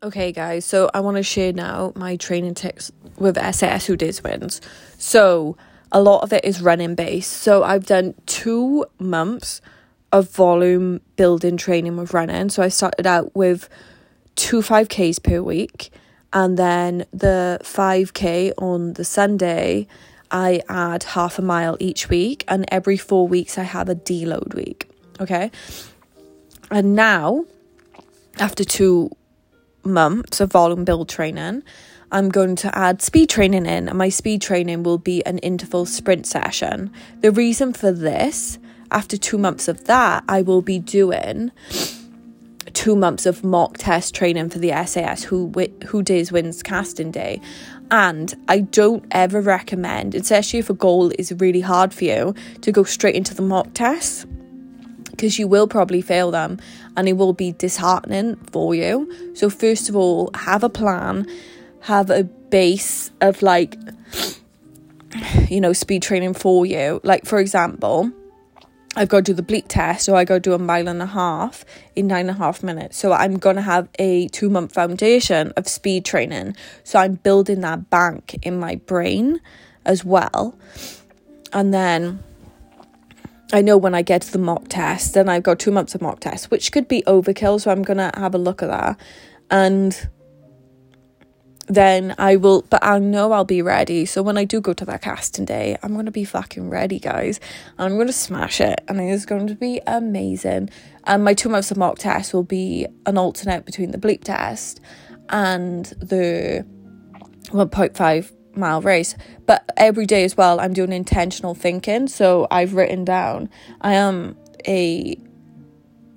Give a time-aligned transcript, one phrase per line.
[0.00, 4.22] Okay, guys, so I want to share now my training tips with SAS Who Dares
[4.22, 4.60] Wins.
[4.96, 5.56] So,
[5.90, 7.32] a lot of it is running based.
[7.32, 9.60] So, I've done two months
[10.12, 12.48] of volume building training with running.
[12.48, 13.68] So, I started out with
[14.36, 15.90] two 5Ks per week,
[16.32, 19.88] and then the 5K on the Sunday,
[20.30, 24.54] I add half a mile each week, and every four weeks, I have a deload
[24.54, 24.88] week.
[25.18, 25.50] Okay,
[26.70, 27.46] and now
[28.38, 29.10] after two
[29.84, 31.62] months of volume build training,
[32.10, 35.84] I'm going to add speed training in, and my speed training will be an interval
[35.84, 36.90] sprint session.
[37.20, 38.58] The reason for this,
[38.90, 41.52] after two months of that, I will be doing
[42.72, 45.52] two months of mock test training for the SAS who
[45.86, 47.40] who Dares wins casting day.
[47.90, 52.72] And I don't ever recommend, especially if a goal is really hard for you, to
[52.72, 54.26] go straight into the mock test
[55.18, 56.58] because you will probably fail them
[56.96, 59.12] and it will be disheartening for you.
[59.34, 61.26] So, first of all, have a plan,
[61.80, 63.76] have a base of like,
[65.48, 67.00] you know, speed training for you.
[67.02, 68.12] Like, for example,
[68.94, 71.06] I've got to do the bleep test, so I go do a mile and a
[71.06, 71.64] half
[71.96, 72.96] in nine and a half minutes.
[72.96, 76.56] So I'm gonna have a two month foundation of speed training.
[76.84, 79.40] So I'm building that bank in my brain
[79.84, 80.56] as well.
[81.52, 82.22] And then
[83.52, 86.02] I know when I get to the mock test, then I've got two months of
[86.02, 87.60] mock test, which could be overkill.
[87.60, 89.00] So I'm gonna have a look at that,
[89.50, 90.08] and
[91.66, 92.62] then I will.
[92.68, 94.04] But I know I'll be ready.
[94.04, 97.40] So when I do go to that casting day, I'm gonna be fucking ready, guys.
[97.78, 100.68] I'm gonna smash it, and it's going to be amazing.
[101.04, 104.80] And my two months of mock test will be an alternate between the bleep test
[105.30, 106.66] and the
[107.50, 109.14] 1.5 mile race.
[109.46, 112.08] But every day as well, I'm doing intentional thinking.
[112.08, 113.48] So I've written down,
[113.80, 115.18] I am a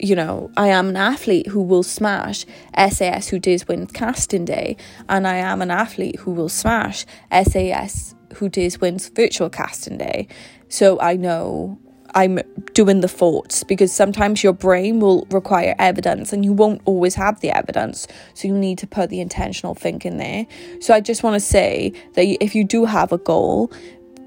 [0.04, 4.76] you know, I am an athlete who will smash SAS who Dares win casting day,
[5.08, 10.28] and I am an athlete who will smash SAS who Dares wins virtual casting day.
[10.70, 11.78] So I know
[12.14, 12.40] I'm
[12.74, 17.40] doing the thoughts because sometimes your brain will require evidence and you won't always have
[17.40, 18.08] the evidence.
[18.34, 20.46] So you need to put the intentional thinking there.
[20.80, 23.72] So I just want to say that if you do have a goal,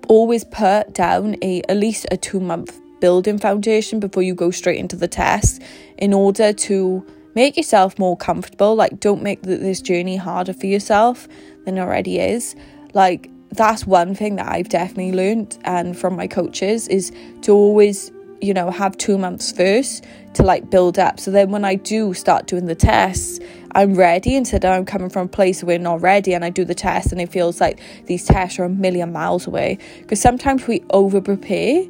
[0.08, 4.78] always put down a at least a 2 month building foundation before you go straight
[4.78, 5.60] into the test
[5.98, 8.74] in order to make yourself more comfortable.
[8.74, 11.28] Like don't make this journey harder for yourself
[11.64, 12.54] than it already is.
[12.94, 18.10] Like that's one thing that I've definitely learned and from my coaches is to always
[18.40, 20.04] you know have two months first
[20.34, 21.20] to like build up.
[21.20, 23.40] So then when I do start doing the tests
[23.76, 26.50] I'm ready instead of I'm coming from a place where we're not ready and I
[26.50, 29.78] do the test and it feels like these tests are a million miles away.
[30.00, 31.84] Because sometimes we over prepare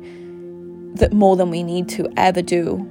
[0.95, 2.91] that more than we need to ever do.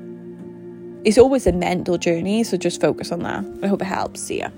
[1.05, 3.45] It's always a mental journey so just focus on that.
[3.63, 4.21] I hope it helps.
[4.21, 4.49] See ya